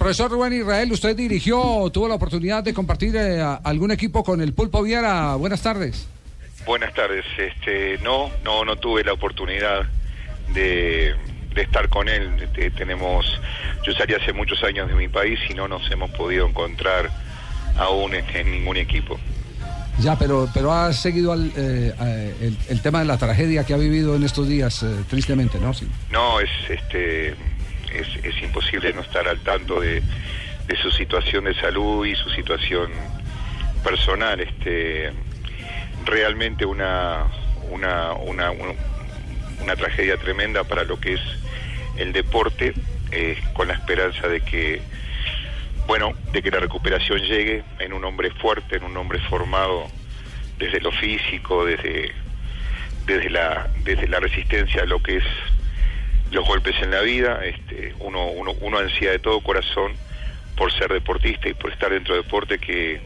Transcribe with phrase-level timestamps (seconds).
[0.00, 4.54] Profesor Rubén Israel, usted dirigió, tuvo la oportunidad de compartir eh, algún equipo con el
[4.54, 5.34] Pulpo Viera.
[5.34, 6.08] Buenas tardes.
[6.64, 7.22] Buenas tardes.
[7.36, 9.82] Este, no, no, no tuve la oportunidad
[10.54, 11.14] de,
[11.54, 12.30] de estar con él.
[12.42, 13.26] Este, tenemos,
[13.86, 17.10] yo salí hace muchos años de mi país y no nos hemos podido encontrar
[17.76, 19.18] aún en, en ningún equipo.
[19.98, 23.76] Ya, pero, pero ha seguido al, eh, el, el tema de la tragedia que ha
[23.76, 25.74] vivido en estos días, eh, tristemente, ¿no?
[25.74, 25.86] Sí.
[26.10, 27.34] No, es, este,
[27.92, 30.02] es, es imposible no estar al tanto de,
[30.66, 32.90] de su situación de salud y su situación
[33.82, 34.40] personal.
[34.40, 35.12] Este,
[36.04, 37.26] realmente una,
[37.70, 41.20] una, una, una, tragedia tremenda para lo que es
[41.96, 42.74] el deporte,
[43.10, 44.80] eh, con la esperanza de que,
[45.86, 49.88] bueno, de que la recuperación llegue en un hombre fuerte, en un hombre formado
[50.58, 52.12] desde lo físico, desde,
[53.06, 55.24] desde, la, desde la resistencia a lo que es
[56.30, 57.40] los golpes en la vida.
[57.44, 59.92] Este, uno, uno, uno ansía de todo corazón
[60.56, 63.00] por ser deportista y por estar dentro del deporte que,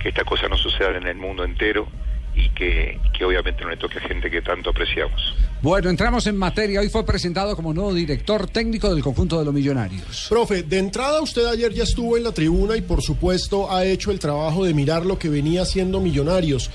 [0.00, 1.88] que esta cosa no suceda en el mundo entero
[2.36, 5.34] y que, que obviamente no le toque a gente que tanto apreciamos.
[5.62, 6.80] Bueno, entramos en materia.
[6.80, 10.26] Hoy fue presentado como nuevo director técnico del conjunto de los millonarios.
[10.28, 14.10] Profe, de entrada usted ayer ya estuvo en la tribuna y por supuesto ha hecho
[14.10, 16.70] el trabajo de mirar lo que venía haciendo Millonarios.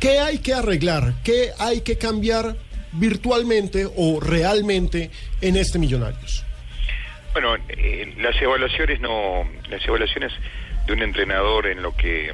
[0.00, 1.14] ¿Qué hay que arreglar?
[1.22, 2.56] ¿Qué hay que cambiar
[2.92, 6.44] virtualmente o realmente en este Millonarios?
[7.32, 10.32] Bueno, eh, las evaluaciones no, las evaluaciones
[10.86, 12.32] de un entrenador en lo que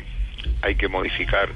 [0.63, 1.51] hay que modificar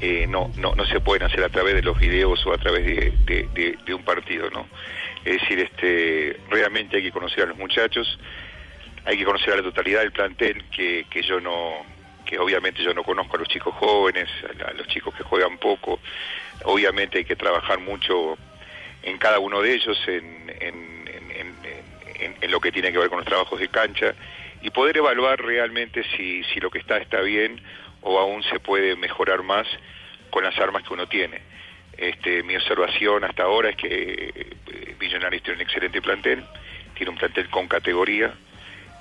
[0.00, 2.86] eh, no, no, no se pueden hacer a través de los videos o a través
[2.86, 4.66] de, de, un partido, ¿no?
[5.26, 8.18] Es decir, este, realmente hay que conocer a los muchachos,
[9.04, 11.84] hay que conocer a la totalidad del plantel que, que yo no,
[12.30, 14.28] que obviamente yo no conozco a los chicos jóvenes,
[14.64, 15.98] a, los chicos que juegan poco,
[16.62, 18.38] obviamente hay que trabajar mucho
[19.02, 20.38] en cada uno de ellos, en,
[22.48, 24.14] lo que tiene que ver con los trabajos de cancha
[24.60, 27.60] y poder evaluar realmente si, si lo que está está bien
[28.02, 29.66] o aún se puede mejorar más
[30.30, 31.40] con las armas que uno tiene.
[31.96, 36.44] Este, mi observación hasta ahora es que eh, Millonarios tiene un excelente plantel,
[36.94, 38.34] tiene un plantel con categoría,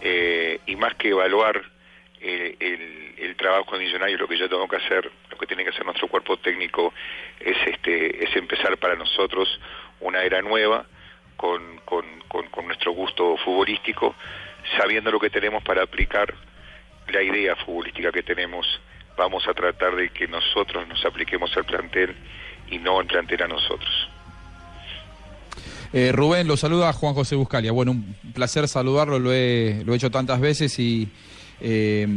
[0.01, 1.61] eh, y más que evaluar
[2.21, 5.85] el, el, trabajo de lo que yo tengo que hacer, lo que tiene que hacer
[5.85, 6.93] nuestro cuerpo técnico
[7.39, 9.47] es, este, es empezar para nosotros
[10.01, 10.85] una era nueva
[11.37, 14.15] con, con, con, con nuestro gusto futbolístico,
[14.77, 16.33] sabiendo lo que tenemos para aplicar
[17.07, 18.67] la idea futbolística que tenemos,
[19.17, 22.15] vamos a tratar de que nosotros nos apliquemos al plantel
[22.69, 24.09] y no el plantel a nosotros.
[25.91, 27.71] Eh, Rubén, lo saluda Juan José Buscalia.
[27.71, 31.09] Bueno, un placer saludarlo, lo he, lo he hecho tantas veces y
[31.61, 32.07] eh,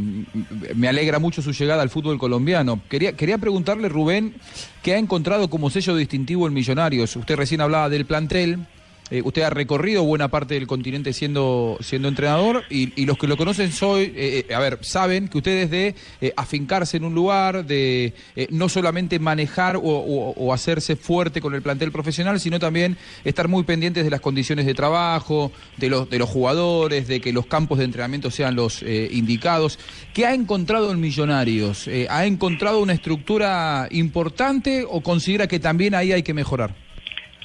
[0.75, 2.81] me alegra mucho su llegada al fútbol colombiano.
[2.89, 4.35] Quería, preguntarle, Rubén,
[4.83, 7.17] ¿qué ha encontrado como sello distintivo en Millonarios?
[7.17, 8.67] Usted recién hablaba del plantel,
[9.12, 13.37] eh, usted ha recorrido buena parte del continente siendo, siendo entrenador y, los que lo
[13.37, 17.67] conocen soy, eh, a ver, saben que usted es de eh, afincarse en un lugar,
[17.67, 22.97] de eh, no solamente manejar o, o, hacerse fuerte con el plantel profesional, sino también
[23.25, 27.33] estar muy pendientes de las condiciones de trabajo, de los, de los jugadores, de que
[27.33, 29.79] los campos de entrenamiento sean los eh, indicados.
[30.15, 31.89] ¿Qué ha encontrado en Millonarios?
[31.89, 36.75] Eh, ¿Ha encontrado una estructura importante o considera que también ahí hay que mejorar?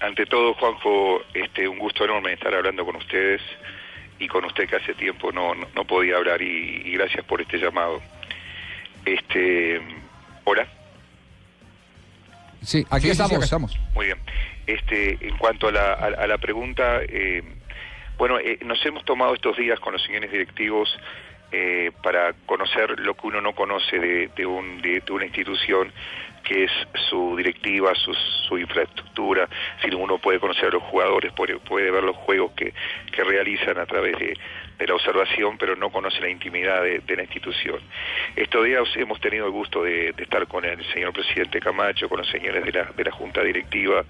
[0.02, 3.41] Ante todo, Juanjo, este, un gusto enorme estar hablando con ustedes
[4.19, 7.41] y con usted que hace tiempo no, no, no podía hablar y, y, gracias por
[7.41, 8.02] este llamado.
[9.06, 9.81] Este,
[10.44, 10.68] hola.
[12.62, 13.30] Sí, aquí sí, estamos.
[13.30, 13.80] Sí, acá estamos.
[13.94, 14.18] Muy bien.
[14.68, 17.41] Este, en cuanto a la, a, a la pregunta, eh,
[18.18, 20.90] bueno, eh, nos hemos tomado estos días con los señores directivos
[21.52, 25.91] eh, para conocer lo que uno no conoce de, de, un, de, de una institución
[26.44, 26.72] que es
[27.09, 29.49] su directiva, su, su, infraestructura,
[29.82, 32.73] si uno puede conocer a los jugadores, puede, puede ver los juegos que,
[33.11, 34.38] que realizan a través de,
[34.78, 37.82] de, la observación, pero no conoce la intimidad de, de, la institución.
[38.35, 42.29] Estos días hemos tenido el gusto de, estar con el señor presidente Camacho, con los
[42.29, 44.05] señores de la, de la Junta Directiva,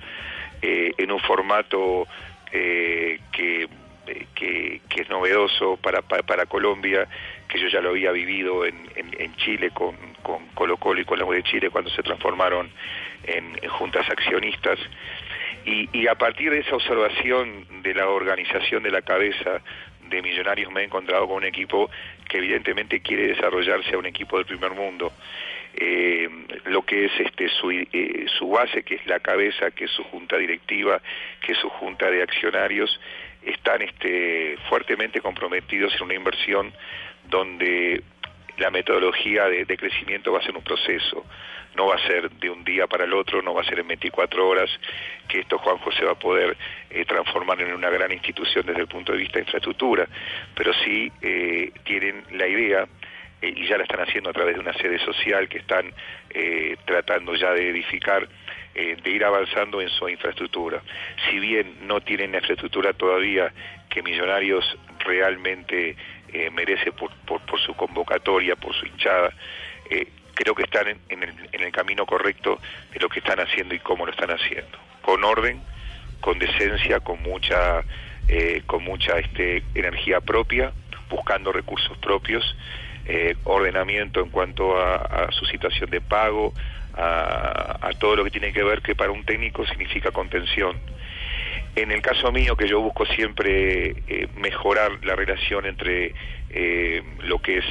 [0.62, 2.08] eh, en un formato
[2.52, 3.68] eh, que
[4.36, 7.08] que, que, es novedoso para, para, Colombia,
[7.48, 8.76] que yo ya lo había vivido en,
[9.38, 12.70] Chile con, con, Colo Colo y con la U de Chile cuando se transformaron
[13.24, 14.80] en, juntas accionistas.
[15.66, 19.62] Y, y, a partir de esa observación de la organización de la cabeza
[20.10, 21.90] de Millonarios me he encontrado con un equipo
[22.30, 25.12] que evidentemente quiere desarrollarse a un equipo del primer mundo.
[25.80, 26.28] Eh,
[26.66, 30.04] lo que es este su, eh, su base, que es la cabeza, que es su
[30.06, 31.00] junta directiva,
[31.42, 33.00] que es su junta de accionarios,
[33.48, 36.74] están este, fuertemente comprometidos en una inversión
[37.30, 38.04] donde
[38.58, 41.26] la metodología de, crecimiento va a ser un proceso,
[41.76, 43.88] no va a ser de un día para el otro, no va a ser en
[43.88, 44.70] 24 horas
[45.28, 46.58] que esto Juan José va a poder
[46.90, 50.08] eh, transformar en una gran institución desde el punto de vista de infraestructura,
[50.56, 52.88] pero sí eh, tienen la idea
[53.42, 55.94] eh, y ya la están haciendo a través de una sede social que están
[56.86, 58.28] tratando ya de edificar
[58.78, 60.82] de ir avanzando en su infraestructura.
[61.30, 63.52] Si bien no tienen la infraestructura todavía
[63.90, 65.96] que Millonarios realmente
[66.34, 69.32] eh, merece por, por, su convocatoria, por su hinchada.
[69.90, 72.60] Eh, creo que están en, el, camino correcto
[72.92, 74.78] de lo que están haciendo y cómo lo están haciendo.
[75.02, 75.62] Con orden,
[76.20, 77.84] con decencia, con mucha,
[78.28, 80.74] eh, con mucha este, energía propia,
[81.10, 82.56] buscando recursos propios,
[83.46, 86.54] ordenamiento en cuanto a, su situación de pago,
[86.98, 90.78] a, a todo lo que tiene que ver que para un técnico significa contención.
[91.76, 96.14] En el caso mío, que yo busco siempre eh, mejorar la relación entre
[96.50, 97.66] eh, lo que es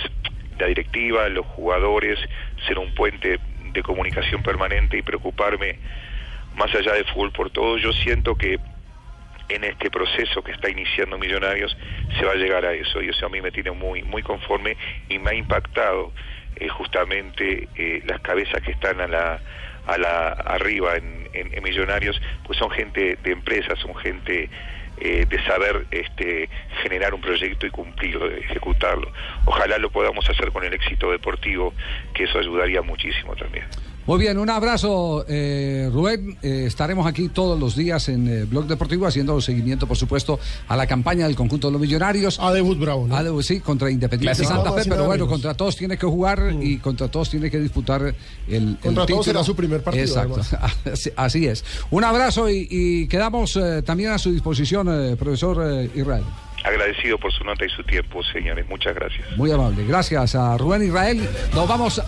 [0.60, 2.18] la directiva, los jugadores,
[2.68, 3.40] ser un puente
[3.72, 5.78] de comunicación permanente y preocuparme
[6.54, 8.58] más allá de fútbol por todo, yo siento que
[9.48, 11.76] en este proceso que está iniciando Millonarios
[12.18, 14.76] se va a llegar a eso y eso a mí me tiene muy muy conforme
[15.08, 16.12] y me ha impactado
[16.56, 17.68] eh, justamente
[18.06, 19.40] las cabezas que están a la
[19.86, 21.16] a la arriba en,
[21.62, 24.48] Millonarios, pues son gente de empresas, son gente
[24.98, 26.48] eh, de saber este,
[26.82, 29.12] generar un proyecto y cumplirlo, ejecutarlo.
[29.44, 31.74] Ojalá lo podamos hacer con el éxito deportivo,
[32.14, 33.66] que eso ayudaría muchísimo también.
[34.06, 36.38] Muy bien, un abrazo, eh, Rubén.
[36.40, 40.38] Eh, estaremos aquí todos los días en eh, Blog Deportivo haciendo seguimiento, por supuesto,
[40.68, 42.38] a la campaña del conjunto de los millonarios.
[42.38, 45.98] A debut Bravo, A debut, sí, contra Independiente Santa Fe, pero bueno, contra todos tiene
[45.98, 46.62] que jugar mm.
[46.62, 48.14] y contra todos tiene que disputar
[48.46, 48.76] el.
[48.80, 50.04] Contra todos será su primer partido.
[50.04, 50.40] Exacto,
[51.16, 51.64] así, es.
[51.90, 56.22] Un abrazo y, quedamos también a su disposición, profesor Israel
[56.64, 58.66] agradecido por su nota y su tiempo, señores.
[58.68, 59.36] Muchas gracias.
[59.36, 59.84] Muy amable.
[59.86, 61.20] Gracias a Rubén Israel.
[61.54, 62.02] Nos vamos